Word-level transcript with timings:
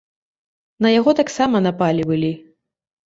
На 0.85 0.93
яго 0.99 1.11
таксама 1.21 1.57
напалі 1.69 2.09
былі. 2.13 2.33